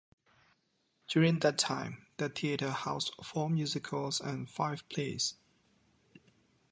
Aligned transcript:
During 1.07 1.37
that 1.41 1.59
time, 1.59 2.07
the 2.17 2.27
theater 2.27 2.71
housed 2.71 3.13
four 3.23 3.51
musicals 3.51 4.19
and 4.19 4.49
five 4.49 4.89
plays. 4.89 5.35